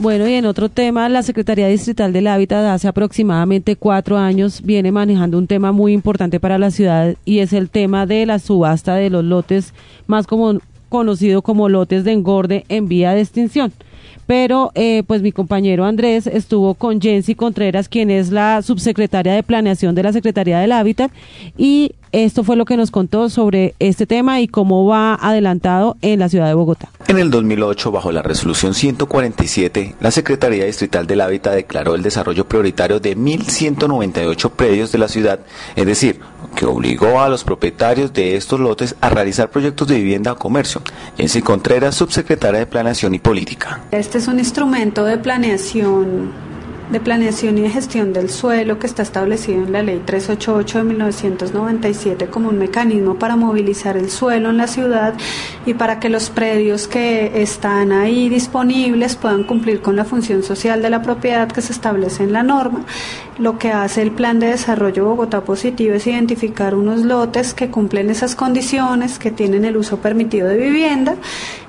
Bueno, 0.00 0.28
y 0.28 0.34
en 0.34 0.46
otro 0.46 0.68
tema, 0.68 1.08
la 1.08 1.24
Secretaría 1.24 1.66
Distrital 1.66 2.12
del 2.12 2.28
Hábitat 2.28 2.64
hace 2.66 2.86
aproximadamente 2.86 3.74
cuatro 3.74 4.16
años 4.16 4.62
viene 4.62 4.92
manejando 4.92 5.36
un 5.36 5.48
tema 5.48 5.72
muy 5.72 5.92
importante 5.92 6.38
para 6.38 6.56
la 6.56 6.70
ciudad 6.70 7.16
y 7.24 7.40
es 7.40 7.52
el 7.52 7.68
tema 7.68 8.06
de 8.06 8.24
la 8.24 8.38
subasta 8.38 8.94
de 8.94 9.10
los 9.10 9.24
lotes 9.24 9.74
más 10.06 10.28
como, 10.28 10.60
conocido 10.88 11.42
como 11.42 11.68
lotes 11.68 12.04
de 12.04 12.12
engorde 12.12 12.64
en 12.68 12.86
vía 12.86 13.10
de 13.10 13.22
extinción. 13.22 13.72
Pero 14.26 14.72
eh, 14.74 15.02
pues 15.06 15.22
mi 15.22 15.32
compañero 15.32 15.84
Andrés 15.84 16.26
estuvo 16.26 16.74
con 16.74 17.00
Jensi 17.00 17.34
Contreras, 17.34 17.88
quien 17.88 18.10
es 18.10 18.30
la 18.30 18.60
subsecretaria 18.62 19.32
de 19.32 19.42
Planeación 19.42 19.94
de 19.94 20.02
la 20.02 20.12
Secretaría 20.12 20.58
del 20.58 20.72
Hábitat, 20.72 21.10
y 21.56 21.92
esto 22.12 22.42
fue 22.42 22.56
lo 22.56 22.64
que 22.64 22.76
nos 22.76 22.90
contó 22.90 23.28
sobre 23.28 23.74
este 23.78 24.06
tema 24.06 24.40
y 24.40 24.48
cómo 24.48 24.86
va 24.86 25.14
adelantado 25.14 25.96
en 26.00 26.20
la 26.20 26.28
ciudad 26.28 26.46
de 26.46 26.54
Bogotá. 26.54 26.88
En 27.06 27.18
el 27.18 27.30
2008, 27.30 27.90
bajo 27.90 28.12
la 28.12 28.22
resolución 28.22 28.74
147, 28.74 29.96
la 30.00 30.10
Secretaría 30.10 30.64
Distrital 30.64 31.06
del 31.06 31.20
Hábitat 31.20 31.54
declaró 31.54 31.94
el 31.94 32.02
desarrollo 32.02 32.46
prioritario 32.46 33.00
de 33.00 33.16
1.198 33.16 34.50
predios 34.50 34.92
de 34.92 34.98
la 34.98 35.08
ciudad, 35.08 35.40
es 35.76 35.86
decir, 35.86 36.20
que 36.54 36.66
obligó 36.66 37.20
a 37.20 37.28
los 37.28 37.44
propietarios 37.44 38.12
de 38.12 38.36
estos 38.36 38.60
lotes 38.60 38.96
a 39.00 39.08
realizar 39.10 39.50
proyectos 39.50 39.88
de 39.88 39.96
vivienda 39.96 40.32
o 40.32 40.36
comercio. 40.36 40.82
Jensi 41.16 41.42
Contreras, 41.42 41.94
subsecretaria 41.94 42.60
de 42.60 42.66
Planeación 42.66 43.14
y 43.14 43.18
Política. 43.18 43.80
Este 43.90 44.18
es 44.18 44.28
un 44.28 44.38
instrumento 44.38 45.04
de 45.04 45.18
planeación 45.18 46.32
de 46.90 47.00
Planeación 47.00 47.58
y 47.58 47.62
de 47.62 47.70
Gestión 47.70 48.12
del 48.12 48.30
Suelo 48.30 48.78
que 48.78 48.86
está 48.86 49.02
establecido 49.02 49.62
en 49.64 49.72
la 49.72 49.82
Ley 49.82 50.02
388 50.04 50.78
de 50.78 50.84
1997 50.84 52.26
como 52.28 52.48
un 52.48 52.58
mecanismo 52.58 53.16
para 53.16 53.36
movilizar 53.36 53.96
el 53.96 54.10
suelo 54.10 54.50
en 54.50 54.56
la 54.56 54.66
ciudad 54.66 55.14
y 55.66 55.74
para 55.74 56.00
que 56.00 56.08
los 56.08 56.30
predios 56.30 56.88
que 56.88 57.42
están 57.42 57.92
ahí 57.92 58.28
disponibles 58.28 59.16
puedan 59.16 59.44
cumplir 59.44 59.80
con 59.80 59.96
la 59.96 60.04
función 60.04 60.42
social 60.42 60.80
de 60.80 60.90
la 60.90 61.02
propiedad 61.02 61.48
que 61.48 61.60
se 61.60 61.72
establece 61.72 62.24
en 62.24 62.32
la 62.32 62.42
norma. 62.42 62.84
Lo 63.38 63.58
que 63.58 63.70
hace 63.70 64.02
el 64.02 64.10
Plan 64.10 64.40
de 64.40 64.48
Desarrollo 64.48 65.04
Bogotá 65.04 65.42
Positivo 65.42 65.94
es 65.94 66.06
identificar 66.06 66.74
unos 66.74 67.02
lotes 67.02 67.54
que 67.54 67.70
cumplen 67.70 68.10
esas 68.10 68.34
condiciones, 68.34 69.18
que 69.18 69.30
tienen 69.30 69.64
el 69.64 69.76
uso 69.76 69.98
permitido 69.98 70.48
de 70.48 70.56
vivienda 70.56 71.16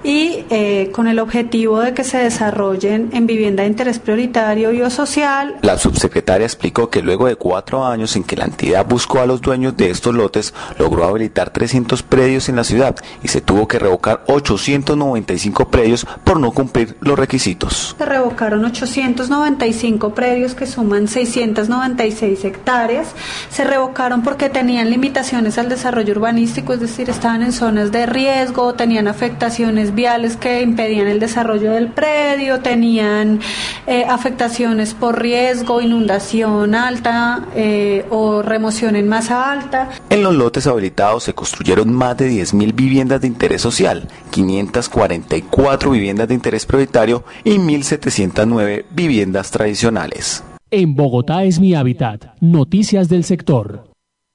y 0.03 0.45
eh, 0.49 0.91
con 0.93 1.07
el 1.07 1.19
objetivo 1.19 1.79
de 1.79 1.93
que 1.93 2.03
se 2.03 2.17
desarrollen 2.17 3.09
en 3.13 3.27
vivienda 3.27 3.63
de 3.63 3.69
interés 3.69 3.99
prioritario 3.99 4.71
y 4.71 4.81
o 4.81 4.89
social. 4.89 5.57
La 5.61 5.77
subsecretaria 5.77 6.45
explicó 6.45 6.89
que 6.89 7.01
luego 7.01 7.27
de 7.27 7.35
cuatro 7.35 7.85
años 7.85 8.15
en 8.15 8.23
que 8.23 8.35
la 8.35 8.45
entidad 8.45 8.85
buscó 8.85 9.19
a 9.19 9.25
los 9.25 9.41
dueños 9.41 9.75
de 9.75 9.89
estos 9.89 10.15
lotes, 10.15 10.53
logró 10.77 11.05
habilitar 11.05 11.51
300 11.51 12.03
predios 12.03 12.49
en 12.49 12.55
la 12.55 12.63
ciudad 12.63 12.95
y 13.23 13.27
se 13.27 13.41
tuvo 13.41 13.67
que 13.67 13.79
revocar 13.79 14.23
895 14.27 15.69
predios 15.69 16.05
por 16.23 16.39
no 16.39 16.51
cumplir 16.51 16.95
los 17.01 17.17
requisitos. 17.17 17.95
Se 17.97 18.05
revocaron 18.05 18.63
895 18.65 20.13
predios 20.13 20.55
que 20.55 20.65
suman 20.65 21.07
696 21.07 22.45
hectáreas. 22.45 23.07
Se 23.49 23.63
revocaron 23.63 24.23
porque 24.23 24.49
tenían 24.49 24.89
limitaciones 24.89 25.57
al 25.57 25.69
desarrollo 25.69 26.13
urbanístico, 26.13 26.73
es 26.73 26.79
decir, 26.79 27.09
estaban 27.09 27.41
en 27.41 27.51
zonas 27.51 27.91
de 27.91 28.05
riesgo, 28.05 28.73
tenían 28.73 29.07
afectaciones 29.07 29.88
viales 29.93 30.37
que 30.37 30.61
impedían 30.61 31.07
el 31.07 31.19
desarrollo 31.19 31.71
del 31.71 31.87
predio, 31.87 32.59
tenían 32.59 33.39
eh, 33.87 34.05
afectaciones 34.05 34.93
por 34.93 35.21
riesgo, 35.21 35.81
inundación 35.81 36.75
alta 36.75 37.45
eh, 37.55 38.05
o 38.09 38.41
remoción 38.41 38.95
en 38.95 39.07
masa 39.07 39.51
alta. 39.51 39.89
En 40.09 40.23
los 40.23 40.35
lotes 40.35 40.67
habilitados 40.67 41.23
se 41.23 41.33
construyeron 41.33 41.93
más 41.93 42.17
de 42.17 42.29
10.000 42.29 42.73
viviendas 42.75 43.21
de 43.21 43.27
interés 43.27 43.61
social, 43.61 44.07
544 44.31 45.91
viviendas 45.91 46.27
de 46.27 46.33
interés 46.33 46.65
prioritario 46.65 47.23
y 47.43 47.57
1.709 47.57 48.85
viviendas 48.91 49.51
tradicionales. 49.51 50.43
En 50.71 50.95
Bogotá 50.95 51.43
es 51.45 51.59
mi 51.59 51.73
hábitat. 51.73 52.35
Noticias 52.41 53.09
del 53.09 53.23
sector. 53.23 53.88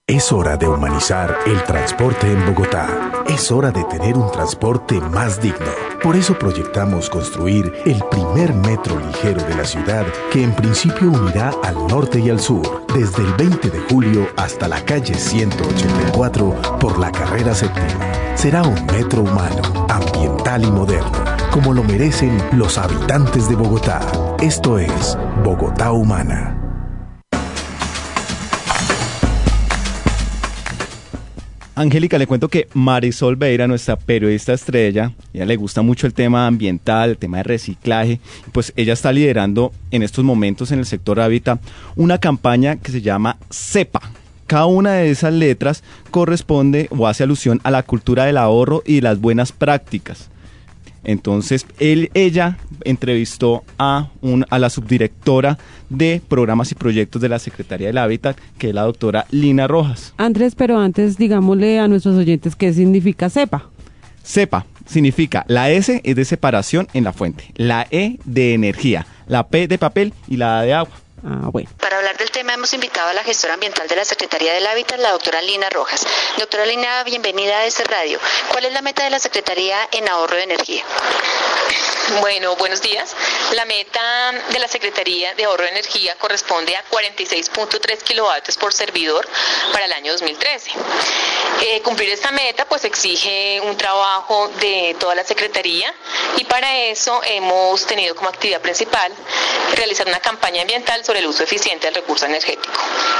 Es 0.07 0.33
hora 0.33 0.59
de 0.59 0.69
humanizar 0.69 1.35
el 1.47 1.65
transporte 1.65 2.31
en 2.31 2.45
Bogotá. 2.45 3.11
Es 3.27 3.51
hora 3.51 3.71
de 3.71 3.85
tener 3.85 4.19
un 4.19 4.31
transporte 4.31 5.01
más 5.01 5.41
digno. 5.41 5.65
Por 6.03 6.15
eso 6.15 6.39
proyectamos 6.39 7.09
construir 7.09 7.73
el 7.87 8.05
primer 8.11 8.53
metro 8.53 9.01
ligero 9.01 9.43
de 9.43 9.55
la 9.55 9.65
ciudad 9.65 10.05
que 10.31 10.45
en 10.45 10.55
principio 10.55 11.11
unirá 11.11 11.55
al 11.63 11.87
norte 11.87 12.21
y 12.21 12.29
al 12.29 12.39
sur, 12.39 12.85
desde 12.95 13.23
el 13.23 13.33
20 13.33 13.71
de 13.71 13.81
julio 13.89 14.29
hasta 14.37 14.69
la 14.69 14.85
calle 14.85 15.15
184 15.15 16.79
por 16.79 16.99
la 16.99 17.11
carrera 17.11 17.55
séptima. 17.55 18.35
Será 18.35 18.63
un 18.63 18.85
metro 18.85 19.23
humano, 19.23 19.87
ambiental 19.89 20.65
y 20.65 20.71
moderno, 20.71 21.25
como 21.51 21.73
lo 21.73 21.83
merecen 21.83 22.37
los 22.53 22.77
habitantes 22.77 23.49
de 23.49 23.55
Bogotá. 23.55 24.03
Esto 24.39 24.79
es 24.79 25.17
Bogotá 25.43 25.93
Humana. 25.93 26.64
Angélica, 31.77 32.19
le 32.19 32.29
cuento 32.29 32.49
que 32.49 32.69
Marisol 32.73 33.35
Beira, 33.35 33.67
nuestra 33.67 33.97
periodista 33.97 34.53
estrella, 34.53 35.13
ella 35.33 35.45
le 35.45 35.57
gusta 35.57 35.83
mucho 35.83 36.07
el 36.07 36.15
tema 36.15 36.47
ambiental, 36.47 37.11
el 37.11 37.19
tema 37.19 37.39
de 37.39 37.43
reciclaje, 37.43 38.21
pues 38.53 38.73
ella 38.77 38.93
está 38.93 39.13
liderando 39.13 39.73
en 39.91 40.05
estos 40.05 40.25
momentos 40.25 40.71
en 40.71 40.79
el 40.79 40.87
sector 40.87 41.19
hábitat 41.19 41.61
una 41.97 42.19
campaña 42.19 42.77
que 42.77 42.93
se 42.93 43.03
llama 43.03 43.39
CEPA. 43.51 44.03
Cada 44.47 44.67
una 44.67 44.93
de 44.93 45.11
esas 45.11 45.33
letras 45.33 45.83
corresponde 46.13 46.89
o 46.91 47.09
hace 47.09 47.25
alusión 47.25 47.61
a 47.65 47.73
la 47.73 47.83
cultura 47.83 48.25
del 48.25 48.37
ahorro 48.37 48.85
y 48.87 49.01
las 49.01 49.21
buenas 49.21 49.51
prácticas. 49.51 50.31
Entonces, 51.05 51.67
él, 51.79 52.11
ella 52.15 52.59
entrevistó 52.85 53.63
a, 53.79 54.11
un, 54.21 54.45
a 54.51 54.59
la 54.59 54.71
subdirectora 54.71 55.59
de 55.91 56.21
programas 56.29 56.73
y 56.73 56.75
proyectos 56.75 57.21
de 57.23 57.29
la 57.29 57.39
Secretaría 57.39 57.89
del 57.89 57.99
Hábitat, 57.99 58.37
que 58.59 58.69
es 58.69 58.75
la 58.75 58.83
doctora 58.83 59.27
Lina 59.31 59.67
Rojas. 59.67 60.15
Andrés, 60.17 60.55
pero 60.55 60.79
antes 60.79 61.17
digámosle 61.17 61.79
a 61.79 61.89
nuestros 61.89 62.17
oyentes 62.17 62.57
qué 62.57 62.73
significa 62.73 63.31
CEPA. 63.31 63.71
CEPA 64.25 64.67
significa 64.87 65.45
la 65.49 65.71
S 65.71 66.01
es 66.03 66.17
de 66.17 66.25
separación 66.25 66.89
en 66.95 67.05
la 67.05 67.13
fuente, 67.13 67.53
la 67.57 67.87
E 67.91 68.19
de 68.25 68.55
energía, 68.55 69.07
la 69.27 69.49
P 69.49 69.69
de 69.69 69.79
papel 69.79 70.13
y 70.29 70.37
la 70.37 70.59
A 70.59 70.63
de 70.63 70.75
agua. 70.75 71.04
Ah, 71.27 71.49
bueno. 71.51 71.71
Para 71.81 71.97
hablar 71.97 72.19
del 72.19 72.31
tema 72.31 72.53
hemos 72.53 72.75
invitado 72.75 73.09
a 73.09 73.15
la 73.15 73.25
gestora 73.25 73.55
ambiental 73.55 73.89
de 73.89 73.97
la 73.97 74.05
Secretaría 74.05 74.53
del 74.53 74.67
Hábitat, 74.67 74.99
la 74.99 75.13
doctora 75.13 75.41
Lina 75.41 75.71
Rojas. 75.71 76.07
Doctora 76.37 76.67
Lina, 76.67 77.03
bienvenida 77.05 77.61
a 77.61 77.65
este 77.65 77.83
radio. 77.85 78.19
¿Cuál 78.51 78.67
es 78.67 78.73
la 78.75 78.83
meta 78.83 79.05
de 79.05 79.11
la 79.11 79.19
Secretaría 79.19 79.89
en 79.93 80.07
ahorro 80.09 80.37
de 80.37 80.43
energía? 80.43 80.85
Bueno, 82.21 82.55
buenos 82.57 82.83
días. 82.83 83.17
La 83.55 83.65
meta 83.65 84.33
de 84.51 84.59
la 84.59 84.69
Secretaría 84.69 85.35
de 85.35 85.45
Ahorro 85.45 85.65
de 85.65 85.71
Energía 85.71 86.15
corresponde 86.17 86.77
a 86.77 86.85
46.3 86.91 88.03
kilovatios 88.03 88.59
por 88.59 88.75
servidor 88.75 89.27
para 89.73 89.87
el 89.87 89.93
año 89.93 90.13
2013. 90.13 90.71
Eh, 91.63 91.81
cumplir 91.83 92.11
esta 92.11 92.31
meta 92.31 92.67
pues 92.67 92.85
exige 92.85 93.61
un 93.63 93.77
trabajo 93.77 94.49
de 94.61 94.97
toda 94.99 95.15
la 95.15 95.25
Secretaría 95.25 95.93
y 96.37 96.45
para 96.45 96.77
eso 96.85 97.21
hemos 97.25 97.87
tenido 97.87 98.15
como 98.15 98.29
actividad 98.29 98.61
principal 98.61 99.13
realizar 99.75 100.07
una 100.07 100.21
campaña 100.21 100.63
ambiental 100.63 101.05
sobre 101.05 101.21
el 101.21 101.27
uso 101.27 101.43
eficiente 101.43 101.87
del 101.87 101.95
recurso 101.95 102.27
energético. 102.27 102.73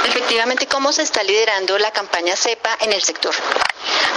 Efectivamente, 0.07 0.67
¿cómo 0.67 0.91
se 0.91 1.01
está 1.01 1.23
liderando 1.23 1.77
la 1.79 1.91
campaña 1.91 2.35
CEPA 2.35 2.77
en 2.81 2.93
el 2.93 3.01
sector? 3.01 3.33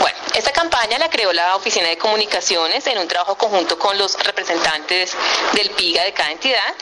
Bueno, 0.00 0.18
esta 0.34 0.52
campaña 0.52 0.98
la 0.98 1.08
creó 1.10 1.32
la 1.32 1.56
Oficina 1.56 1.88
de 1.88 1.98
Comunicaciones 1.98 2.86
en 2.86 2.98
un 2.98 3.08
trabajo 3.08 3.36
conjunto 3.36 3.78
con 3.78 3.96
los 3.98 4.18
representantes 4.24 5.12
del 5.52 5.70
PIGA 5.70 6.04
de 6.04 6.12
cada 6.12 6.30
entidad. 6.30 6.74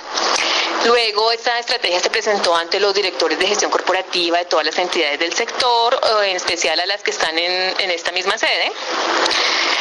Luego 0.84 1.32
esta 1.32 1.58
estrategia 1.58 1.98
se 2.00 2.10
presentó 2.10 2.54
ante 2.54 2.78
los 2.78 2.94
directores 2.94 3.38
de 3.38 3.46
gestión 3.46 3.70
corporativa 3.70 4.38
de 4.38 4.44
todas 4.44 4.66
las 4.66 4.78
entidades 4.78 5.18
del 5.18 5.32
sector, 5.32 5.98
en 6.24 6.36
especial 6.36 6.78
a 6.78 6.86
las 6.86 7.02
que 7.02 7.10
están 7.10 7.38
en, 7.38 7.90
esta 7.90 8.12
misma 8.12 8.38
sede, 8.38 8.72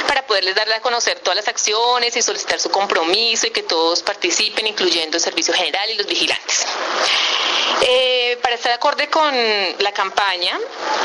para 0.08 0.26
poderles 0.26 0.56
darle 0.56 0.76
a 0.76 0.82
conocer 0.82 1.20
todas 1.20 1.36
las 1.36 1.48
acciones 1.48 2.16
y 2.16 2.22
solicitar 2.22 2.60
su 2.60 2.70
compromiso 2.70 3.48
y 3.48 3.52
que 3.52 3.64
todos 3.64 4.04
participen, 4.04 4.68
incluyendo 4.68 5.18
el 5.18 5.24
Servicio 5.24 5.54
General 5.54 5.90
y 5.90 5.96
los 5.96 6.08
vigilantes. 6.08 6.66
Eh, 7.82 8.40
para 8.42 8.56
estar 8.56 8.72
acorde 8.72 9.10
con 9.10 9.34
la 9.80 9.92
campaña 9.92 10.58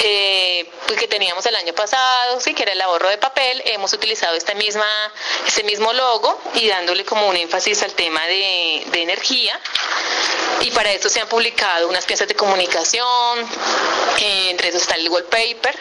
eh, 0.03 0.71
pues, 0.87 0.99
que 0.99 1.09
teníamos 1.09 1.45
el 1.47 1.57
año 1.57 1.75
pasado, 1.75 2.41
sí, 2.41 2.55
que 2.55 2.63
era 2.63 2.73
el 2.73 2.81
ahorro 2.81 3.09
de 3.09 3.19
papel, 3.19 3.63
hemos 3.67 3.93
utilizado 3.93 4.37
esta 4.37 4.55
misma, 4.55 4.87
este 5.47 5.65
mismo 5.65 5.93
logo 5.93 6.41
y 6.55 6.69
dándole 6.69 7.05
como 7.05 7.29
un 7.29 7.37
énfasis 7.37 7.83
al 7.83 7.93
tema 7.93 8.27
de 8.27 8.85
energía. 8.93 9.59
Y 10.61 10.71
para 10.73 10.93
esto 10.93 11.09
se 11.09 11.21
han 11.21 11.29
publicado 11.29 11.89
unas 11.89 12.05
piezas 12.05 12.29
de 12.29 12.35
comunicación, 12.35 13.39
eh, 14.19 14.51
entre 14.51 14.69
esos 14.69 14.83
está 14.83 14.95
el 14.97 15.09
wallpaper 15.09 15.79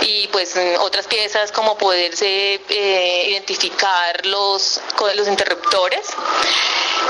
y 0.00 0.28
pues 0.28 0.54
otras 0.80 1.06
piezas 1.06 1.52
como 1.52 1.76
poderse 1.78 2.60
eh, 2.68 3.26
identificar 3.30 4.24
los, 4.26 4.80
los 5.14 5.28
interruptores. 5.28 6.06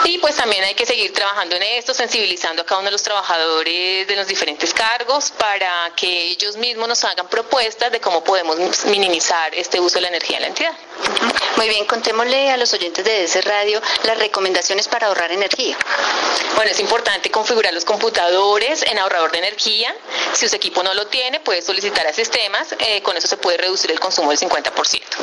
Y 0.04 0.18
pues 0.18 0.36
también 0.36 0.64
hay 0.64 0.74
que 0.74 0.86
seguir 0.86 1.12
trabajando 1.12 1.54
en 1.56 1.62
esto, 1.62 1.94
sensibilizando 1.94 2.62
a 2.62 2.66
cada 2.66 2.80
uno 2.80 2.86
de 2.86 2.92
los 2.92 3.02
trabajadores 3.02 4.06
de 4.06 4.16
los 4.16 4.26
diferentes 4.26 4.74
cargos 4.74 5.30
para 5.30 5.92
que 5.94 6.28
ellos 6.28 6.56
mismos 6.56 6.88
nos 6.88 7.04
hagan 7.04 7.28
propuestas 7.28 7.92
de 7.92 8.00
cómo 8.00 8.24
podemos 8.24 8.56
minimizar 8.86 9.54
este 9.54 9.78
uso 9.78 9.96
de 9.96 10.02
la 10.02 10.08
energía 10.08 10.38
en 10.38 10.42
la 10.42 10.48
entidad. 10.48 10.72
Muy 11.56 11.68
bien, 11.68 11.84
contémosle 11.84 12.50
a 12.50 12.56
los 12.56 12.72
oyentes 12.72 13.04
de 13.04 13.24
ese 13.24 13.42
radio 13.42 13.80
las 14.04 14.18
recomendaciones 14.18 14.88
para 14.88 15.06
ahorrar 15.06 15.30
energía. 15.30 15.76
Bueno, 16.54 16.70
es 16.70 16.80
importante 16.80 17.30
configurar 17.30 17.72
los 17.72 17.84
computadores 17.84 18.82
en 18.82 18.98
ahorrador 18.98 19.32
de 19.32 19.38
energía. 19.38 19.94
Si 20.32 20.48
su 20.48 20.54
equipo 20.54 20.82
no 20.82 20.92
lo 20.94 21.06
tiene, 21.06 21.40
puede 21.40 21.62
solicitar 21.62 22.06
a 22.06 22.12
sistemas, 22.12 22.74
eh, 22.78 23.02
con 23.02 23.16
eso 23.16 23.26
se 23.26 23.36
puede 23.36 23.56
reducir 23.56 23.90
el 23.90 23.98
consumo 23.98 24.30
del 24.30 24.38
50%. 24.38 25.18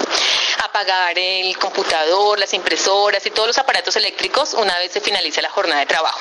Apagar 0.63 1.18
el 1.18 1.57
computador, 1.57 2.39
las 2.39 2.54
impresoras 2.54 3.25
y 3.25 3.30
todos 3.31 3.48
los 3.48 3.57
aparatos 3.57 3.95
eléctricos 3.95 4.54
una 4.54 4.77
vez 4.80 4.92
se 4.92 5.01
finalice 5.01 5.42
la 5.42 5.50
jornada 5.50 5.80
de 5.81 5.86
trabajo. 5.86 6.19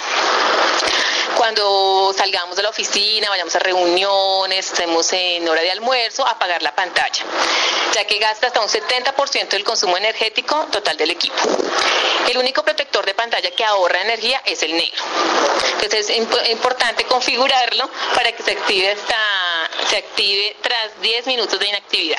Cuando 1.37 2.15
salgamos 2.17 2.57
de 2.57 2.63
la 2.63 2.71
oficina, 2.71 3.29
vayamos 3.31 3.55
a 3.55 3.61
reuniones, 3.61 4.67
estemos 4.67 5.13
en 5.13 5.49
hora 5.49 5.63
de 5.63 5.71
almuerzo, 5.71 6.27
apagar 6.27 6.63
la 6.63 6.75
pantalla, 6.75 7.25
ya 7.95 8.05
que 8.05 8.19
gasta 8.19 8.49
hasta 8.49 8.61
un 8.61 8.69
70% 8.69 9.49
del 9.49 9.65
consumo 9.65 9.97
energético 9.97 10.67
total 10.71 10.97
del 10.97 11.11
equipo. 11.11 11.37
El 12.29 12.39
único 12.39 12.63
protector 12.63 13.07
de 13.07 13.15
pantalla 13.15 13.51
que 13.51 13.65
ahorra 13.65 14.01
energía 14.03 14.43
es 14.45 14.63
el 14.63 14.73
negro. 14.73 15.03
Entonces 15.75 16.11
es 16.11 16.51
importante 16.51 17.05
configurarlo 17.05 17.89
para 18.15 18.33
que 18.33 18.43
se 18.43 18.53
active 18.53 18.97
se 19.89 19.97
active 19.97 20.57
tras 20.63 21.01
10 21.01 21.27
minutos 21.27 21.59
de 21.59 21.69
inactividad. 21.69 22.19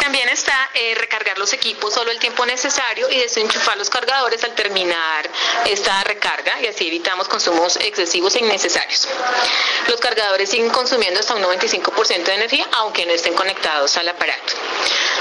También 0.00 0.28
está 0.28 0.70
eh, 0.74 0.94
recargar 0.94 1.38
los 1.38 1.52
equipos 1.52 1.92
solo 1.92 2.10
el 2.10 2.18
tiempo 2.18 2.46
necesario 2.46 3.10
y 3.10 3.18
desenchufar 3.18 3.76
los 3.76 3.90
cargadores 3.90 4.42
al 4.44 4.54
terminar 4.54 5.28
esta 5.66 6.02
recarga 6.04 6.60
y 6.60 6.66
así 6.66 6.86
evitamos 6.86 7.28
consumos 7.28 7.76
excesivos 7.76 8.34
e 8.36 8.40
innecesarios. 8.40 9.08
Los 9.88 10.00
cargadores 10.00 10.50
siguen 10.50 10.70
consumiendo 10.70 11.20
hasta 11.20 11.34
un 11.34 11.42
95% 11.42 12.24
de 12.24 12.34
energía 12.34 12.66
aunque 12.72 13.06
no 13.06 13.12
estén 13.12 13.34
conectados 13.34 13.96
al 13.96 14.08
aparato. 14.08 14.54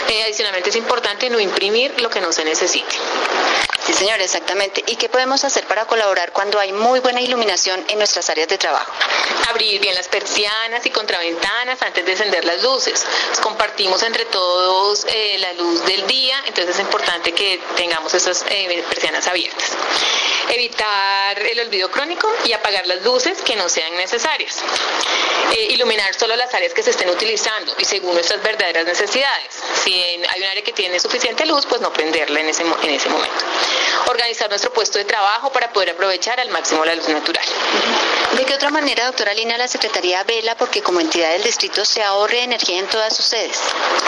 Eh, 0.07 0.23
adicionalmente 0.23 0.69
es 0.69 0.75
importante 0.75 1.29
no 1.29 1.39
imprimir 1.39 1.99
lo 2.01 2.09
que 2.09 2.21
no 2.21 2.31
se 2.31 2.45
necesite. 2.45 2.95
Sí, 3.85 3.93
señor, 3.93 4.21
exactamente. 4.21 4.83
¿Y 4.87 4.97
qué 4.97 5.09
podemos 5.09 5.43
hacer 5.43 5.65
para 5.65 5.85
colaborar 5.85 6.31
cuando 6.31 6.59
hay 6.59 6.71
muy 6.71 6.99
buena 6.99 7.21
iluminación 7.21 7.83
en 7.87 7.97
nuestras 7.97 8.29
áreas 8.29 8.47
de 8.47 8.57
trabajo? 8.57 8.91
Abrir 9.49 9.81
bien 9.81 9.95
las 9.95 10.07
persianas 10.07 10.85
y 10.85 10.91
antes 11.81 12.05
de 12.05 12.11
encender 12.11 12.45
las 12.45 12.61
luces. 12.63 13.05
Compartimos 13.41 14.01
entre 14.03 14.25
todos 14.25 15.05
eh, 15.07 15.37
la 15.39 15.53
luz 15.53 15.85
del 15.85 16.05
día, 16.07 16.37
entonces 16.45 16.75
es 16.75 16.81
importante 16.81 17.31
que 17.31 17.59
tengamos 17.75 18.13
esas 18.13 18.45
eh, 18.49 18.83
persianas 18.89 19.27
abiertas. 19.27 19.71
Evitar 20.49 21.39
el 21.39 21.59
olvido 21.59 21.89
crónico 21.91 22.31
y 22.45 22.53
apagar 22.53 22.85
las 22.87 23.03
luces 23.03 23.41
que 23.41 23.55
no 23.55 23.69
sean 23.69 23.95
necesarias. 23.95 24.57
Eh, 25.51 25.67
iluminar 25.71 26.13
solo 26.15 26.35
las 26.35 26.53
áreas 26.53 26.73
que 26.73 26.83
se 26.83 26.91
estén 26.91 27.09
utilizando 27.09 27.73
y 27.77 27.85
según 27.85 28.13
nuestras 28.13 28.41
verdaderas 28.41 28.85
necesidades. 28.85 29.55
Si 29.83 29.93
hay 29.93 30.41
un 30.41 30.45
área 30.45 30.63
que 30.63 30.73
tiene 30.73 30.99
suficiente 30.99 31.45
luz, 31.45 31.65
pues 31.65 31.81
no 31.81 31.93
prenderla 31.93 32.39
en 32.39 32.49
ese, 32.49 32.63
en 32.63 32.89
ese 32.89 33.09
momento 33.09 33.45
organizar 34.07 34.49
nuestro 34.49 34.71
puesto 34.71 34.97
de 34.97 35.05
trabajo 35.05 35.51
para 35.51 35.71
poder 35.71 35.91
aprovechar 35.91 36.39
al 36.39 36.49
máximo 36.49 36.83
la 36.85 36.95
luz 36.95 37.07
natural. 37.09 37.45
¿De 38.35 38.45
qué 38.45 38.53
otra 38.53 38.69
manera, 38.69 39.05
doctora 39.05 39.33
Lina, 39.33 39.57
la 39.57 39.67
Secretaría 39.67 40.23
vela 40.23 40.55
porque 40.55 40.81
como 40.81 40.99
entidad 40.99 41.31
del 41.31 41.43
distrito 41.43 41.83
se 41.83 42.01
ahorre 42.03 42.43
energía 42.43 42.79
en 42.79 42.87
todas 42.87 43.15
sus 43.15 43.25
sedes? 43.25 43.59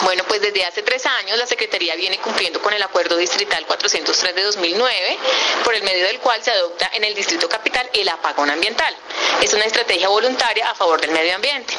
Bueno, 0.04 0.24
pues 0.28 0.42
desde 0.42 0.64
hace 0.64 0.84
tres 0.84 1.06
años 1.06 1.38
la 1.38 1.48
Secretaría 1.48 1.96
viene 1.96 2.20
cumpliendo 2.20 2.62
con 2.62 2.74
el 2.74 2.82
Acuerdo 2.84 3.18
Distrital 3.18 3.66
403 3.66 4.36
de 4.36 4.44
2009, 4.44 5.18
por 5.64 5.76
el 5.76 5.84
medio 5.84 6.06
del 6.06 6.20
cual 6.20 6.31
se 6.42 6.52
adopta 6.52 6.90
en 6.94 7.04
el 7.04 7.14
Distrito 7.14 7.50
Capital 7.50 7.90
el 7.94 8.08
apagón 8.08 8.50
ambiental. 8.50 8.96
Es 9.42 9.54
una 9.54 9.66
estrategia 9.66 10.08
voluntaria 10.08 10.70
a 10.70 10.76
favor 10.76 11.02
del 11.02 11.12
medio 11.12 11.36
ambiente. 11.36 11.74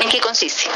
¿En 0.00 0.08
qué 0.08 0.20
consiste? 0.20 0.68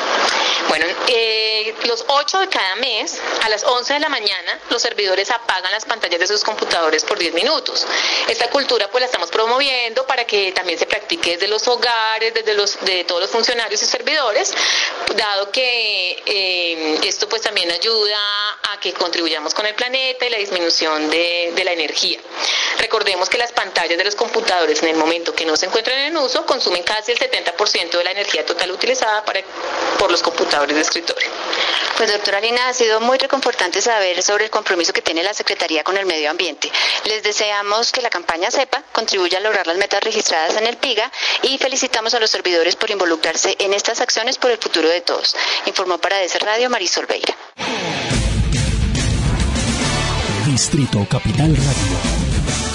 Bueno, 0.68 0.86
eh, 1.08 1.74
los 1.84 2.04
8 2.06 2.40
de 2.40 2.48
cada 2.48 2.76
mes, 2.76 3.20
a 3.42 3.48
las 3.48 3.64
11 3.64 3.94
de 3.94 4.00
la 4.00 4.08
mañana, 4.08 4.60
los 4.70 4.80
servidores 4.80 5.30
apagan 5.30 5.72
las 5.72 5.84
pantallas 5.84 6.20
de 6.20 6.26
sus 6.26 6.44
computadores 6.44 7.04
por 7.04 7.18
10 7.18 7.34
minutos. 7.34 7.86
Esta 8.28 8.48
cultura 8.50 8.88
pues 8.90 9.00
la 9.00 9.06
estamos 9.06 9.30
promoviendo 9.30 10.06
para 10.06 10.24
que 10.24 10.52
también 10.52 10.78
se 10.78 10.86
practique 10.86 11.32
desde 11.32 11.48
los 11.48 11.66
hogares, 11.66 12.32
desde 12.34 12.54
los 12.54 12.78
de 12.84 13.04
todos 13.04 13.22
los 13.22 13.30
funcionarios 13.30 13.82
y 13.82 13.86
servidores, 13.86 14.54
dado 15.16 15.50
que 15.50 16.22
eh, 16.24 17.00
esto 17.04 17.28
pues 17.28 17.42
también 17.42 17.70
ayuda 17.70 18.18
a 18.70 18.80
que 18.80 18.92
contribuyamos 18.92 19.54
con 19.54 19.66
el 19.66 19.74
planeta 19.74 20.26
y 20.26 20.30
la 20.30 20.38
disminución 20.38 21.10
de, 21.10 21.52
de 21.54 21.64
la 21.64 21.72
energía. 21.72 22.20
Recordemos 22.78 23.28
que 23.28 23.38
las 23.38 23.52
pantallas 23.52 23.98
de 23.98 24.04
los 24.04 24.14
computadores 24.14 24.82
en 24.82 24.90
el 24.90 24.96
momento 24.96 25.34
que 25.34 25.44
no 25.44 25.56
se 25.56 25.66
encuentran 25.66 25.98
en 25.98 26.16
uso 26.16 26.46
consumen 26.46 26.82
casi 26.82 27.12
el 27.12 27.18
70% 27.18 27.90
de 27.90 28.04
la 28.04 28.12
energía 28.12 28.46
total 28.46 28.70
utilizada 28.70 29.24
para, 29.24 29.40
por 29.98 30.10
los 30.10 30.22
computadores 30.22 30.76
de 30.76 30.82
escritorio. 30.82 31.28
Pues 31.96 32.12
doctora 32.12 32.40
Lina, 32.40 32.68
ha 32.68 32.72
sido 32.72 33.00
muy 33.00 33.18
reconfortante 33.18 33.82
saber 33.82 34.22
sobre 34.22 34.44
el 34.44 34.50
compromiso 34.50 34.92
que 34.92 35.02
tiene 35.02 35.22
la 35.24 35.34
Secretaría 35.34 35.82
con 35.82 35.96
el 35.96 36.06
medio 36.06 36.30
ambiente. 36.30 36.70
Les 37.04 37.22
deseamos 37.22 37.90
que 37.90 38.00
la 38.00 38.10
campaña 38.10 38.50
SEPA 38.50 38.84
contribuya 38.92 39.38
a 39.38 39.40
lograr 39.40 39.66
las 39.66 39.76
metas 39.76 40.00
registradas 40.02 40.56
en 40.56 40.66
el 40.66 40.76
PIGA 40.76 41.10
y 41.42 41.58
felicitamos 41.58 42.14
a 42.14 42.20
los 42.20 42.30
servidores 42.30 42.76
por 42.76 42.90
involucrarse 42.90 43.56
en 43.58 43.74
estas 43.74 44.00
acciones 44.00 44.38
por 44.38 44.52
el 44.52 44.58
futuro 44.58 44.88
de 44.88 45.00
todos. 45.00 45.34
Informó 45.66 45.98
para 45.98 46.18
DC 46.18 46.38
Radio 46.38 46.70
Marisol 46.70 47.06
Beira. 47.06 47.36
Distrito 50.46 51.06
Capital 51.10 51.56
Radio. 51.56 52.17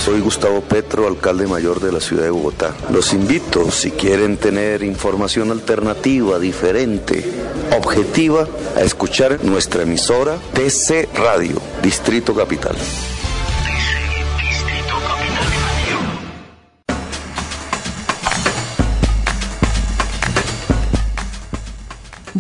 Soy 0.04 0.20
Gustavo 0.20 0.60
Petro, 0.60 1.08
alcalde 1.08 1.48
mayor 1.48 1.80
de 1.80 1.94
la 1.94 2.02
ciudad 2.02 2.24
de 2.24 2.30
Bogotá. 2.30 2.76
Los 2.92 3.14
invito, 3.14 3.72
si 3.72 3.92
quieren 3.92 4.36
tener 4.36 4.84
información 4.84 5.50
alternativa, 5.50 6.40
diferente, 6.40 7.24
objetiva, 7.78 8.46
a 8.76 8.82
escuchar 8.82 9.42
nuestra 9.46 9.84
emisora 9.84 10.36
TC 10.56 11.08
Radio, 11.16 11.62
Distrito 11.82 12.36
Capital. 12.36 12.76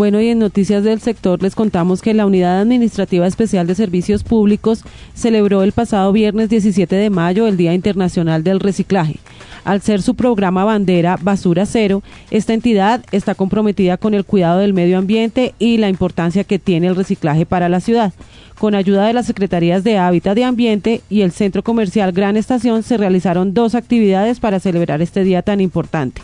Bueno, 0.03 0.19
y 0.19 0.27
en 0.27 0.39
noticias 0.39 0.83
del 0.83 0.99
sector 0.99 1.41
les 1.41 1.55
contamos 1.55 2.01
que 2.01 2.13
la 2.13 2.25
Unidad 2.25 2.59
Administrativa 2.59 3.25
Especial 3.25 3.67
de 3.67 3.73
Servicios 3.73 4.25
Públicos 4.25 4.83
celebró 5.13 5.63
el 5.63 5.71
pasado 5.71 6.11
viernes 6.11 6.49
17 6.49 6.93
de 6.93 7.09
mayo 7.09 7.47
el 7.47 7.55
Día 7.55 7.73
Internacional 7.73 8.43
del 8.43 8.59
Reciclaje. 8.59 9.19
Al 9.63 9.81
ser 9.81 10.01
su 10.01 10.15
programa 10.15 10.65
bandera 10.65 11.17
Basura 11.21 11.65
Cero, 11.65 12.03
esta 12.31 12.53
entidad 12.53 13.05
está 13.13 13.33
comprometida 13.33 13.95
con 13.95 14.13
el 14.13 14.25
cuidado 14.25 14.59
del 14.59 14.73
medio 14.73 14.97
ambiente 14.97 15.55
y 15.57 15.77
la 15.77 15.87
importancia 15.87 16.43
que 16.43 16.59
tiene 16.59 16.87
el 16.87 16.97
reciclaje 16.97 17.45
para 17.45 17.69
la 17.69 17.79
ciudad. 17.79 18.11
Con 18.59 18.75
ayuda 18.75 19.07
de 19.07 19.13
las 19.13 19.25
Secretarías 19.25 19.85
de 19.85 19.99
Hábitat 19.99 20.37
y 20.37 20.43
Ambiente 20.43 21.01
y 21.09 21.21
el 21.21 21.31
Centro 21.31 21.63
Comercial 21.63 22.11
Gran 22.11 22.35
Estación 22.35 22.83
se 22.83 22.97
realizaron 22.97 23.53
dos 23.53 23.73
actividades 23.73 24.41
para 24.41 24.59
celebrar 24.59 25.01
este 25.01 25.23
día 25.23 25.43
tan 25.43 25.61
importante. 25.61 26.21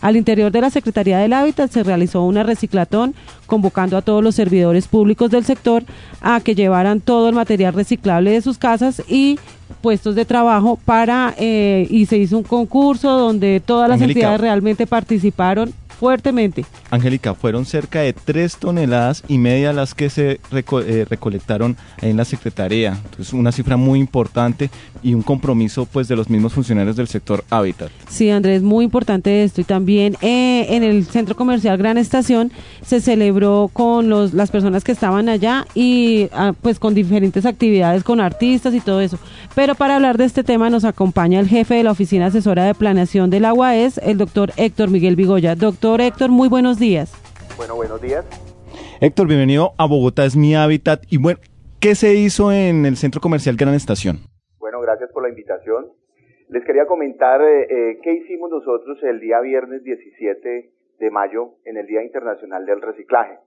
Al 0.00 0.16
interior 0.16 0.50
de 0.50 0.62
la 0.62 0.70
Secretaría 0.70 1.18
del 1.18 1.32
Hábitat 1.32 1.70
se 1.70 1.82
realizó 1.82 2.22
una 2.22 2.42
reciclatón 2.42 3.14
convocando 3.46 3.96
a 3.96 4.02
todos 4.02 4.24
los 4.24 4.34
servidores 4.34 4.88
públicos 4.88 5.30
del 5.30 5.44
sector 5.44 5.84
a 6.20 6.40
que 6.40 6.54
llevaran 6.54 7.00
todo 7.00 7.28
el 7.28 7.34
material 7.34 7.74
reciclable 7.74 8.30
de 8.30 8.40
sus 8.40 8.56
casas 8.56 9.02
y 9.08 9.38
puestos 9.82 10.14
de 10.14 10.24
trabajo 10.24 10.78
para 10.84 11.34
eh, 11.38 11.86
y 11.90 12.06
se 12.06 12.18
hizo 12.18 12.38
un 12.38 12.44
concurso 12.44 13.10
donde 13.10 13.62
todas 13.64 13.88
las 13.88 14.00
entidades 14.00 14.40
realmente 14.40 14.86
participaron 14.86 15.72
fuertemente. 16.00 16.64
Angélica, 16.90 17.34
fueron 17.34 17.66
cerca 17.66 18.00
de 18.00 18.14
tres 18.14 18.56
toneladas 18.56 19.22
y 19.28 19.36
media 19.36 19.74
las 19.74 19.94
que 19.94 20.08
se 20.08 20.40
eh, 20.50 21.06
recolectaron 21.08 21.76
en 22.00 22.16
la 22.16 22.24
Secretaría. 22.24 22.98
Entonces, 23.04 23.34
una 23.34 23.52
cifra 23.52 23.76
muy 23.76 24.00
importante 24.00 24.70
y 25.02 25.12
un 25.12 25.20
compromiso 25.20 25.84
pues 25.84 26.08
de 26.08 26.16
los 26.16 26.30
mismos 26.30 26.54
funcionarios 26.54 26.96
del 26.96 27.06
sector 27.06 27.44
Hábitat. 27.50 27.90
Sí, 28.08 28.30
Andrés, 28.30 28.62
muy 28.62 28.86
importante 28.86 29.44
esto. 29.44 29.60
Y 29.60 29.64
también 29.64 30.16
eh, 30.22 30.68
en 30.70 30.84
el 30.84 31.04
Centro 31.04 31.36
Comercial 31.36 31.76
Gran 31.76 31.98
Estación 31.98 32.50
se 32.82 33.02
celebró 33.02 33.68
con 33.70 34.08
los, 34.08 34.32
las 34.32 34.50
personas 34.50 34.84
que 34.84 34.92
estaban 34.92 35.28
allá 35.28 35.66
y 35.74 36.28
ah, 36.32 36.54
pues 36.62 36.78
con 36.78 36.94
diferentes 36.94 37.44
actividades, 37.44 38.04
con 38.04 38.20
artistas 38.20 38.72
y 38.72 38.80
todo 38.80 39.02
eso. 39.02 39.18
Pero 39.54 39.74
para 39.74 39.96
hablar 39.96 40.16
de 40.16 40.24
este 40.24 40.44
tema 40.44 40.70
nos 40.70 40.84
acompaña 40.84 41.40
el 41.40 41.48
jefe 41.48 41.74
de 41.74 41.82
la 41.82 41.90
Oficina 41.90 42.26
Asesora 42.26 42.64
de 42.64 42.74
Planeación 42.74 43.28
del 43.28 43.44
Agua, 43.44 43.76
es 43.76 43.98
el 43.98 44.16
doctor 44.16 44.54
Héctor 44.56 44.88
Miguel 44.88 45.16
Vigoya. 45.16 45.56
Doctor 45.56 45.89
Héctor, 45.98 46.30
muy 46.30 46.48
buenos 46.48 46.78
días. 46.78 47.12
Bueno, 47.56 47.74
buenos 47.74 48.00
días. 48.00 48.24
Héctor, 49.00 49.26
bienvenido 49.26 49.72
a 49.78 49.86
Bogotá 49.86 50.24
es 50.24 50.36
mi 50.36 50.54
hábitat. 50.54 51.02
Y 51.10 51.18
bueno, 51.18 51.40
¿qué 51.80 51.94
se 51.94 52.14
hizo 52.14 52.52
en 52.52 52.86
el 52.86 52.96
Centro 52.96 53.20
Comercial 53.20 53.56
Gran 53.56 53.74
Estación? 53.74 54.18
Bueno, 54.58 54.80
gracias 54.80 55.10
por 55.10 55.22
la 55.22 55.30
invitación. 55.30 55.88
Les 56.48 56.64
quería 56.64 56.86
comentar 56.86 57.40
eh, 57.42 57.62
eh, 57.62 57.98
qué 58.02 58.12
hicimos 58.12 58.50
nosotros 58.50 59.02
el 59.02 59.18
día 59.18 59.40
viernes 59.40 59.82
17 59.82 60.70
de 60.98 61.10
mayo 61.10 61.54
en 61.64 61.76
el 61.76 61.86
Día 61.86 62.02
Internacional 62.02 62.66
del 62.66 62.82
Reciclaje. 62.82 63.38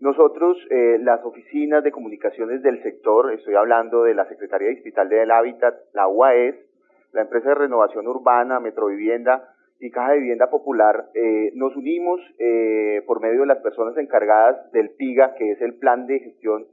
Nosotros, 0.00 0.56
eh, 0.70 0.98
las 1.00 1.24
oficinas 1.24 1.84
de 1.84 1.92
comunicaciones 1.92 2.62
del 2.62 2.82
sector, 2.82 3.32
estoy 3.32 3.54
hablando 3.54 4.02
de 4.02 4.14
la 4.14 4.26
Secretaría 4.26 4.68
Distrital 4.68 5.08
del 5.08 5.30
Hábitat, 5.30 5.74
la 5.92 6.08
UAES, 6.08 6.56
la 7.12 7.22
empresa 7.22 7.50
de 7.50 7.54
renovación 7.54 8.08
urbana, 8.08 8.58
Metrovivienda 8.58 9.53
Caja 9.90 10.12
de 10.12 10.20
Vivienda 10.20 10.50
Popular, 10.50 11.06
eh, 11.14 11.52
nos 11.54 11.74
unimos 11.76 12.20
eh, 12.38 13.02
por 13.06 13.20
medio 13.20 13.40
de 13.40 13.46
las 13.46 13.58
personas 13.58 13.96
encargadas 13.96 14.70
del 14.72 14.90
PIGA, 14.90 15.34
que 15.34 15.52
es 15.52 15.60
el 15.60 15.74
Plan 15.74 16.06
de 16.06 16.20
Gestión, 16.20 16.66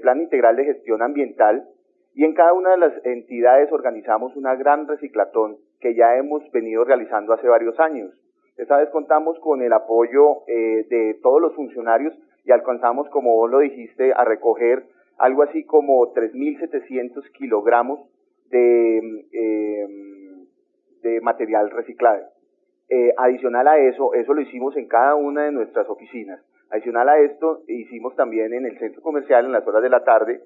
Plan 0.00 0.20
Integral 0.20 0.54
de 0.54 0.64
Gestión 0.64 1.02
Ambiental, 1.02 1.68
y 2.14 2.24
en 2.24 2.34
cada 2.34 2.52
una 2.52 2.70
de 2.70 2.78
las 2.78 2.92
entidades 3.04 3.72
organizamos 3.72 4.36
una 4.36 4.54
gran 4.54 4.86
reciclatón 4.86 5.56
que 5.80 5.94
ya 5.94 6.16
hemos 6.16 6.48
venido 6.52 6.84
realizando 6.84 7.32
hace 7.32 7.48
varios 7.48 7.78
años. 7.80 8.12
Esta 8.56 8.76
vez 8.76 8.90
contamos 8.90 9.38
con 9.40 9.62
el 9.62 9.72
apoyo 9.72 10.42
de 10.46 11.18
todos 11.20 11.42
los 11.42 11.54
funcionarios 11.54 12.16
y 12.44 12.52
alcanzamos, 12.52 13.08
como 13.08 13.34
vos 13.34 13.50
lo 13.50 13.58
dijiste, 13.58 14.12
a 14.12 14.24
recoger 14.24 14.84
algo 15.18 15.42
así 15.42 15.64
como 15.64 16.12
3.700 16.12 17.28
kilogramos 17.32 18.00
de, 18.50 18.98
em, 18.98 20.05
material 21.20 21.70
reciclado. 21.70 22.24
Eh, 22.88 23.12
adicional 23.16 23.66
a 23.66 23.78
eso, 23.78 24.14
eso 24.14 24.32
lo 24.32 24.40
hicimos 24.40 24.76
en 24.76 24.86
cada 24.86 25.14
una 25.16 25.44
de 25.44 25.52
nuestras 25.52 25.88
oficinas. 25.88 26.40
Adicional 26.70 27.08
a 27.08 27.18
esto, 27.18 27.62
hicimos 27.66 28.14
también 28.14 28.54
en 28.54 28.64
el 28.64 28.78
centro 28.78 29.02
comercial, 29.02 29.44
en 29.44 29.52
las 29.52 29.66
horas 29.66 29.82
de 29.82 29.90
la 29.90 30.04
tarde, 30.04 30.40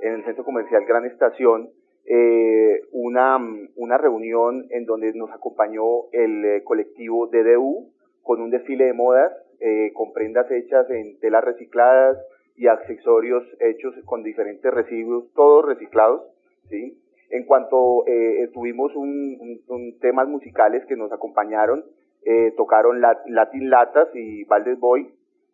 en 0.00 0.14
el 0.14 0.24
centro 0.24 0.44
comercial 0.44 0.84
Gran 0.86 1.04
Estación, 1.04 1.70
eh, 2.06 2.82
una, 2.92 3.38
una 3.76 3.96
reunión 3.96 4.66
en 4.70 4.84
donde 4.84 5.12
nos 5.14 5.30
acompañó 5.30 6.10
el 6.12 6.44
eh, 6.44 6.64
colectivo 6.64 7.28
DDU 7.28 7.90
con 8.22 8.40
un 8.40 8.50
desfile 8.50 8.86
de 8.86 8.92
modas 8.92 9.32
con 9.94 10.12
prendas 10.12 10.50
hechas 10.50 10.90
en 10.90 11.18
telas 11.20 11.42
recicladas 11.42 12.18
y 12.54 12.66
accesorios 12.66 13.44
hechos 13.60 13.94
con 14.04 14.22
diferentes 14.22 14.70
residuos, 14.70 15.32
todos 15.32 15.64
reciclados, 15.64 16.22
¿sí? 16.68 16.98
En 17.34 17.46
cuanto 17.46 18.06
eh, 18.06 18.48
tuvimos 18.54 18.94
un, 18.94 19.58
temas 20.00 20.28
musicales 20.28 20.86
que 20.86 20.94
nos 20.94 21.10
acompañaron, 21.10 21.84
eh, 22.24 22.52
tocaron 22.56 23.00
Latin 23.00 23.70
Latas 23.70 24.06
y 24.14 24.44
Valdes 24.44 24.78
Boy, 24.78 25.10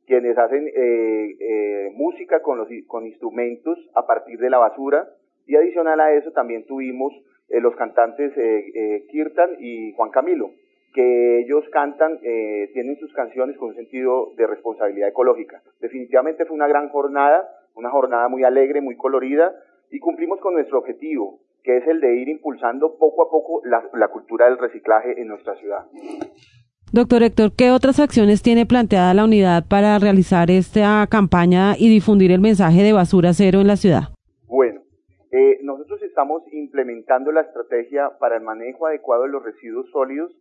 quienes 0.06 0.36
hacen 0.36 0.70
eh, 0.76 1.90
música 1.94 2.42
con, 2.42 2.58
los, 2.58 2.68
con 2.86 3.06
instrumentos 3.06 3.78
a 3.94 4.06
partir 4.06 4.38
de 4.38 4.50
la 4.50 4.58
basura, 4.58 5.08
y 5.46 5.56
adicional 5.56 6.00
a 6.00 6.12
eso 6.12 6.32
también 6.32 6.66
tuvimos 6.66 7.14
los 7.48 7.74
cantantes 7.76 8.34
Kirtan 9.08 9.56
y 9.58 9.92
Juan 9.94 10.10
Camilo, 10.10 10.50
que 10.92 11.40
ellos 11.40 11.64
cantan, 11.72 12.18
eh, 12.22 12.68
tienen 12.74 12.98
sus 12.98 13.10
canciones 13.14 13.56
con 13.56 13.70
un 13.70 13.74
sentido 13.74 14.34
de 14.36 14.46
responsabilidad 14.46 15.08
ecológica. 15.08 15.62
Definitivamente 15.80 16.44
fue 16.44 16.56
una 16.56 16.68
gran 16.68 16.90
jornada, 16.90 17.48
una 17.74 17.88
jornada 17.88 18.28
muy 18.28 18.44
alegre, 18.44 18.82
muy 18.82 18.96
colorida, 18.96 19.54
y 19.90 19.98
cumplimos 19.98 20.40
con 20.40 20.52
nuestro 20.52 20.78
objetivo, 20.78 21.40
que 21.62 21.78
es 21.78 21.86
el 21.86 22.00
de 22.00 22.16
ir 22.16 22.28
impulsando 22.28 22.96
poco 22.98 23.22
a 23.22 23.30
poco 23.30 23.62
la, 23.64 23.82
la 23.94 24.08
cultura 24.08 24.46
del 24.46 24.58
reciclaje 24.58 25.20
en 25.20 25.28
nuestra 25.28 25.56
ciudad. 25.56 25.86
Doctor 26.92 27.22
Héctor, 27.22 27.52
¿qué 27.56 27.70
otras 27.70 28.00
acciones 28.00 28.42
tiene 28.42 28.66
planteada 28.66 29.14
la 29.14 29.24
unidad 29.24 29.64
para 29.68 29.98
realizar 29.98 30.50
esta 30.50 31.06
campaña 31.08 31.74
y 31.78 31.88
difundir 31.88 32.32
el 32.32 32.40
mensaje 32.40 32.82
de 32.82 32.92
basura 32.92 33.32
cero 33.32 33.60
en 33.60 33.68
la 33.68 33.76
ciudad? 33.76 34.10
Bueno, 34.48 34.80
eh, 35.30 35.60
nosotros 35.62 36.02
estamos 36.02 36.42
implementando 36.52 37.30
la 37.30 37.42
estrategia 37.42 38.18
para 38.18 38.36
el 38.36 38.42
manejo 38.42 38.88
adecuado 38.88 39.22
de 39.22 39.28
los 39.28 39.44
residuos 39.44 39.88
sólidos 39.92 40.32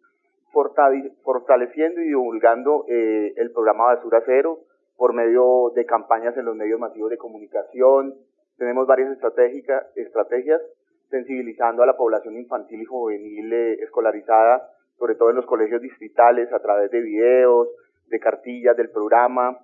fortaleciendo 0.51 2.01
y 2.01 2.07
divulgando 2.07 2.85
eh, 2.87 3.33
el 3.37 3.51
programa 3.51 3.93
Basura 3.95 4.23
Cero 4.25 4.59
por 4.97 5.13
medio 5.13 5.71
de 5.75 5.85
campañas 5.85 6.35
en 6.37 6.45
los 6.45 6.55
medios 6.55 6.79
masivos 6.79 7.09
de 7.09 7.17
comunicación. 7.17 8.15
Tenemos 8.57 8.87
varias 8.87 9.11
estrategias 9.11 10.61
sensibilizando 11.09 11.83
a 11.83 11.85
la 11.85 11.97
población 11.97 12.37
infantil 12.37 12.81
y 12.81 12.85
juvenil 12.85 13.51
eh, 13.51 13.73
escolarizada, 13.83 14.69
sobre 14.97 15.15
todo 15.15 15.29
en 15.29 15.37
los 15.37 15.45
colegios 15.45 15.81
distritales, 15.81 16.51
a 16.53 16.59
través 16.59 16.91
de 16.91 17.01
videos, 17.01 17.67
de 18.07 18.19
cartillas 18.19 18.77
del 18.77 18.89
programa. 18.89 19.57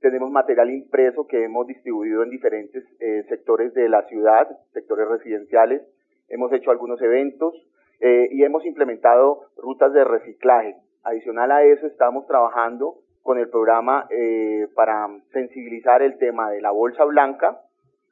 Tenemos 0.00 0.30
material 0.30 0.70
impreso 0.70 1.26
que 1.26 1.44
hemos 1.44 1.66
distribuido 1.66 2.22
en 2.22 2.30
diferentes 2.30 2.84
eh, 3.00 3.24
sectores 3.28 3.74
de 3.74 3.88
la 3.88 4.02
ciudad, 4.02 4.48
sectores 4.72 5.08
residenciales. 5.08 5.82
Hemos 6.28 6.52
hecho 6.52 6.70
algunos 6.70 7.00
eventos 7.02 7.54
eh, 8.00 8.28
y 8.30 8.44
hemos 8.44 8.64
implementado 8.64 9.48
rutas 9.56 9.92
de 9.92 10.04
reciclaje. 10.04 10.76
Adicional 11.02 11.52
a 11.52 11.62
eso, 11.64 11.86
estamos 11.86 12.26
trabajando 12.26 12.96
con 13.22 13.38
el 13.38 13.48
programa 13.48 14.08
para 14.76 15.08
sensibilizar 15.32 16.00
el 16.00 16.16
tema 16.16 16.48
de 16.50 16.60
la 16.60 16.70
bolsa 16.70 17.04
blanca, 17.04 17.60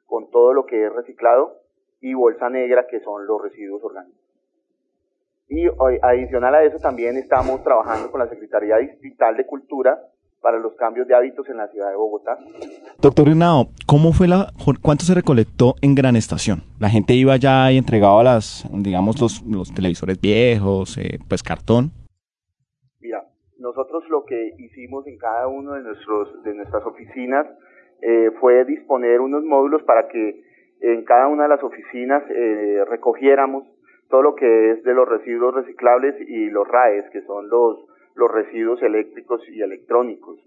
con 0.05 0.29
todo 0.29 0.53
lo 0.53 0.65
que 0.65 0.85
es 0.85 0.93
reciclado, 0.93 1.57
y 2.05 2.13
bolsa 2.13 2.51
negra, 2.51 2.85
que 2.85 2.99
son 2.99 3.25
los 3.25 3.41
residuos 3.41 3.83
orgánicos. 3.83 4.21
Y 5.49 5.65
adicional 6.03 6.53
a 6.53 6.63
eso, 6.63 6.77
también 6.77 7.17
estamos 7.17 7.63
trabajando 7.63 8.11
con 8.11 8.19
la 8.19 8.29
Secretaría 8.29 8.77
Distrital 8.77 9.35
de 9.35 9.47
Cultura 9.47 9.99
para 10.39 10.59
los 10.59 10.75
cambios 10.75 11.07
de 11.07 11.15
hábitos 11.15 11.49
en 11.49 11.57
la 11.57 11.67
ciudad 11.69 11.89
de 11.89 11.95
Bogotá. 11.95 12.37
Doctor 13.01 13.27
Rinao, 13.27 13.69
¿cómo 13.87 14.13
fue 14.13 14.27
la, 14.27 14.53
cuánto 14.83 15.03
se 15.03 15.15
recolectó 15.15 15.73
en 15.81 15.95
Gran 15.95 16.15
Estación? 16.15 16.61
La 16.79 16.89
gente 16.89 17.13
iba 17.13 17.37
ya 17.37 17.71
y 17.71 17.79
entregaba 17.79 18.23
las, 18.23 18.63
digamos, 18.71 19.19
los, 19.19 19.41
los 19.41 19.73
televisores 19.73 20.21
viejos, 20.21 20.99
eh, 20.99 21.17
pues 21.27 21.41
cartón. 21.41 21.89
Mira, 22.99 23.25
nosotros 23.57 24.03
lo 24.09 24.25
que 24.25 24.53
hicimos 24.59 25.07
en 25.07 25.17
cada 25.17 25.47
uno 25.47 25.73
de 25.73 25.81
nuestros, 25.81 26.43
de 26.43 26.53
nuestras 26.53 26.85
oficinas 26.85 27.47
eh, 28.03 28.29
fue 28.39 28.63
disponer 28.65 29.21
unos 29.21 29.43
módulos 29.43 29.81
para 29.81 30.07
que 30.07 30.44
en 30.93 31.03
cada 31.03 31.27
una 31.27 31.43
de 31.43 31.49
las 31.49 31.63
oficinas 31.63 32.23
eh, 32.29 32.83
recogiéramos 32.87 33.65
todo 34.09 34.21
lo 34.21 34.35
que 34.35 34.71
es 34.71 34.83
de 34.83 34.93
los 34.93 35.07
residuos 35.07 35.55
reciclables 35.55 36.15
y 36.27 36.49
los 36.49 36.67
RAES, 36.67 37.09
que 37.09 37.21
son 37.23 37.49
los 37.49 37.85
los 38.15 38.31
residuos 38.31 38.81
eléctricos 38.81 39.41
y 39.49 39.61
electrónicos. 39.61 40.39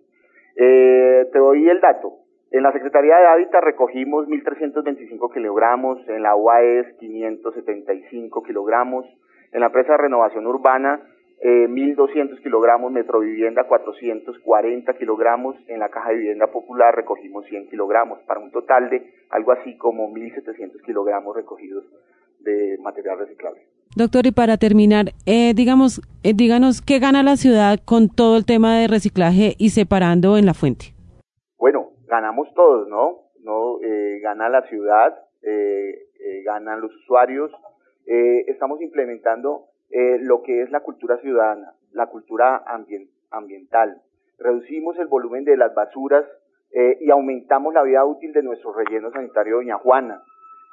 Eh, 0.57 1.29
te 1.33 1.39
doy 1.39 1.69
el 1.69 1.81
dato. 1.81 2.15
En 2.51 2.63
la 2.63 2.73
Secretaría 2.73 3.19
de 3.19 3.27
Hábitat 3.27 3.63
recogimos 3.63 4.27
1.325 4.27 5.33
kilogramos, 5.33 5.99
en 6.09 6.23
la 6.23 6.35
UAES 6.35 6.95
575 6.99 8.43
kilogramos, 8.43 9.05
en 9.53 9.61
la 9.61 9.67
empresa 9.67 9.93
de 9.93 9.99
renovación 9.99 10.47
urbana 10.47 11.03
eh, 11.41 11.69
1.200 11.69 12.43
kilogramos, 12.43 12.91
Metrovivienda 12.91 13.65
440 13.65 14.93
kilogramos, 14.95 15.57
en 15.69 15.79
la 15.79 15.89
Caja 15.89 16.11
de 16.11 16.17
Vivienda 16.17 16.49
Popular 16.49 16.95
recogimos 16.95 17.47
100 17.47 17.69
kilogramos, 17.69 18.19
para 18.27 18.41
un 18.41 18.51
total 18.51 18.91
de 18.91 19.15
algo 19.31 19.53
así 19.53 19.77
como 19.77 20.13
1.700 20.13 20.83
kilogramos 20.85 21.37
recogidos 21.37 21.85
de 22.41 22.77
material 22.83 23.19
reciclable. 23.19 23.63
Doctor, 23.97 24.27
y 24.27 24.33
para 24.33 24.57
terminar, 24.57 25.07
eh, 25.27 25.55
digamos, 25.55 26.01
eh, 26.23 26.33
díganos 26.35 26.83
qué 26.83 26.99
gana 26.99 27.23
la 27.23 27.37
ciudad 27.37 27.79
con 27.85 28.09
todo 28.09 28.37
el 28.37 28.45
tema 28.45 28.79
de 28.79 28.89
reciclaje 28.89 29.55
y 29.59 29.71
separando 29.71 30.37
en 30.39 30.47
la 30.47 30.55
fuente. 30.55 30.87
Bueno, 31.57 31.93
ganamos 32.07 32.53
todos, 32.55 32.89
¿no? 32.89 33.31
No 33.43 33.81
eh, 33.83 34.21
gana 34.23 34.49
la 34.49 34.63
ciudad, 34.69 35.15
ganan 36.45 36.81
los 36.81 36.95
usuarios. 37.05 37.51
estamos 38.07 38.81
implementando 38.81 39.67
lo 39.91 40.43
que 40.43 40.63
es 40.63 40.71
la 40.71 40.81
cultura 40.81 41.19
ciudadana, 41.19 41.73
la 41.93 42.07
cultura 42.07 42.65
ambiental. 43.31 44.03
Reducimos 44.39 44.99
el 44.99 45.07
volumen 45.07 45.45
de 45.45 45.57
las 45.57 45.75
basuras 45.75 46.25
y 47.01 47.11
aumentamos 47.11 47.75
la 47.75 47.83
vida 47.83 48.05
útil 48.05 48.33
de 48.33 48.43
nuestro 48.43 48.73
relleno 48.73 49.11
sanitario 49.11 49.57
Doña 49.57 49.79
Juana. 49.79 50.23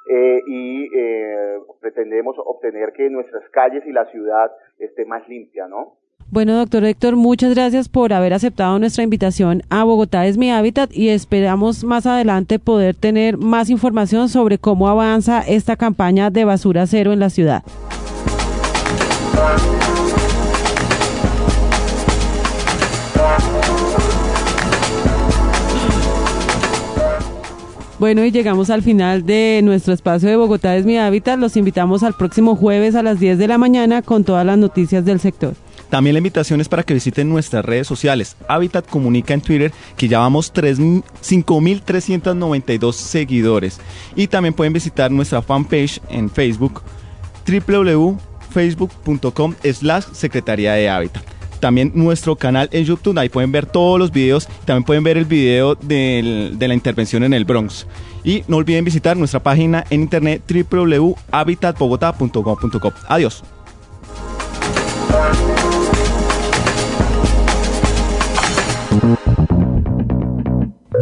Eh, 0.08 0.40
y 0.46 0.88
eh, 0.96 1.58
pretendemos 1.80 2.36
obtener 2.38 2.92
que 2.92 3.10
nuestras 3.10 3.42
calles 3.50 3.82
y 3.86 3.92
la 3.92 4.04
ciudad 4.06 4.52
esté 4.78 5.04
más 5.04 5.28
limpia, 5.28 5.66
¿no? 5.66 5.96
Bueno, 6.30 6.56
doctor 6.56 6.84
Héctor, 6.84 7.16
muchas 7.16 7.54
gracias 7.54 7.88
por 7.88 8.12
haber 8.12 8.32
aceptado 8.32 8.78
nuestra 8.78 9.02
invitación 9.02 9.62
a 9.68 9.82
Bogotá 9.82 10.26
es 10.26 10.38
mi 10.38 10.50
hábitat 10.52 10.90
y 10.92 11.08
esperamos 11.08 11.82
más 11.82 12.06
adelante 12.06 12.60
poder 12.60 12.94
tener 12.94 13.36
más 13.36 13.68
información 13.68 14.28
sobre 14.28 14.58
cómo 14.58 14.88
avanza 14.88 15.40
esta 15.40 15.76
campaña 15.76 16.30
de 16.30 16.44
basura 16.44 16.86
cero 16.86 17.12
en 17.12 17.18
la 17.18 17.30
ciudad. 17.30 17.64
Bueno, 27.98 28.22
y 28.24 28.30
llegamos 28.30 28.68
al 28.68 28.82
final 28.82 29.24
de 29.24 29.62
nuestro 29.64 29.94
espacio 29.94 30.28
de 30.28 30.36
Bogotá 30.36 30.76
es 30.76 30.84
mi 30.84 30.98
hábitat. 30.98 31.38
Los 31.38 31.56
invitamos 31.56 32.02
al 32.02 32.12
próximo 32.12 32.54
jueves 32.54 32.94
a 32.94 33.02
las 33.02 33.18
10 33.18 33.38
de 33.38 33.48
la 33.48 33.56
mañana 33.56 34.02
con 34.02 34.22
todas 34.22 34.44
las 34.44 34.58
noticias 34.58 35.06
del 35.06 35.18
sector. 35.18 35.54
También 35.88 36.12
la 36.14 36.18
invitación 36.18 36.60
es 36.60 36.68
para 36.68 36.82
que 36.82 36.92
visiten 36.92 37.26
nuestras 37.28 37.64
redes 37.64 37.86
sociales. 37.86 38.36
Habitat 38.48 38.86
Comunica 38.86 39.32
en 39.32 39.40
Twitter, 39.40 39.72
que 39.96 40.08
ya 40.08 40.18
vamos 40.18 40.52
5.392 40.52 42.92
seguidores. 42.92 43.80
Y 44.14 44.26
también 44.26 44.52
pueden 44.52 44.74
visitar 44.74 45.10
nuestra 45.10 45.40
fanpage 45.40 46.02
en 46.10 46.28
Facebook, 46.28 46.82
www.facebook.com 48.56 49.54
slash 49.72 50.04
Secretaría 50.12 50.72
de 50.72 50.88
Hábitat 50.88 51.22
también 51.60 51.92
nuestro 51.94 52.34
canal 52.36 52.68
en 52.70 52.84
YouTube, 52.84 53.18
ahí 53.18 53.30
pueden 53.30 53.50
ver 53.50 53.66
todos 53.66 53.98
los 53.98 54.12
videos, 54.12 54.46
también 54.66 54.84
pueden 54.84 55.02
ver 55.02 55.16
el 55.16 55.24
video 55.24 55.74
de 55.74 56.54
la 56.60 56.74
intervención 56.74 57.24
en 57.24 57.32
el 57.32 57.46
Bronx. 57.46 57.86
Y 58.24 58.44
no 58.46 58.58
olviden 58.58 58.84
visitar 58.84 59.16
nuestra 59.16 59.42
página 59.42 59.82
en 59.90 60.02
internet 60.02 60.42
www.habitatbogota.com.co. 60.46 62.92
Adiós. 63.08 63.42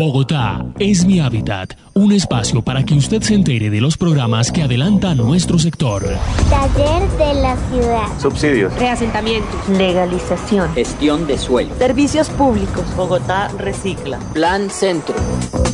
Bogotá 0.07 0.67
es 0.79 1.07
mi 1.07 1.19
hábitat, 1.19 1.79
un 1.95 2.13
espacio 2.13 2.61
para 2.61 2.85
que 2.85 2.93
usted 2.93 3.23
se 3.23 3.33
entere 3.33 3.71
de 3.71 3.81
los 3.81 3.97
programas 3.97 4.53
que 4.53 4.63
adelantan 4.63 5.17
nuestro 5.17 5.59
sector. 5.59 6.03
Taller 6.51 7.09
de 7.13 7.41
la 7.41 7.57
ciudad. 7.71 8.21
Subsidios. 8.21 8.75
Reasentamientos. 8.79 9.67
Legalización. 9.67 10.71
Gestión 10.75 11.27
de 11.27 11.39
suelo. 11.39 11.75
Servicios 11.79 12.29
públicos. 12.29 12.85
Bogotá 12.95 13.49
recicla. 13.57 14.19
Plan 14.35 14.69
Centro. 14.69 15.15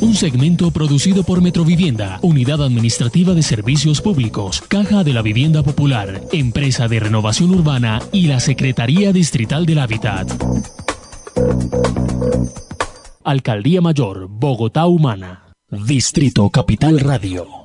Un 0.01 0.15
segmento 0.15 0.71
producido 0.71 1.25
por 1.25 1.43
Metrovivienda, 1.43 2.21
Unidad 2.23 2.63
Administrativa 2.63 3.35
de 3.35 3.43
Servicios 3.43 4.01
Públicos, 4.01 4.63
Caja 4.69 5.03
de 5.03 5.13
la 5.13 5.23
Vivienda 5.23 5.65
Popular, 5.65 6.23
Empresa 6.31 6.87
de 6.87 7.01
Renovación 7.01 7.51
Urbana 7.51 8.01
y 8.13 8.29
la 8.29 8.39
Secretaría 8.39 9.13
Distrital 9.13 9.67
del 9.67 9.81
Hábitat. 9.81 10.31
Alcaldía 13.23 13.83
Mayor, 13.83 14.29
Bogotá 14.31 14.87
Humana. 14.87 15.53
Distrito 15.71 16.49
Capital 16.49 17.01
Radio. 17.01 17.60